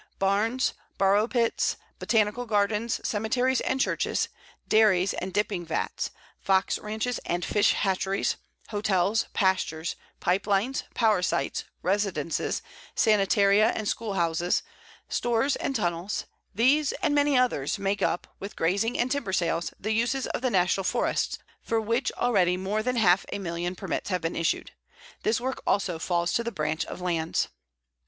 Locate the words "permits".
23.75-24.09